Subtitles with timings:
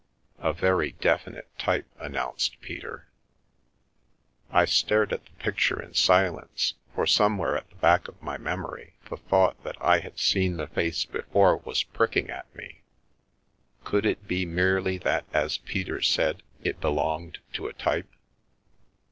[0.39, 3.07] "A very definite type," announced Peter.
[4.51, 8.95] I stared at the picture in silence, for somewhere at the back of my memory
[9.11, 12.81] the thought that I had seen the face before was pricking at me.
[13.83, 18.09] Could it be merely that, as Peter said, it belonged to a type?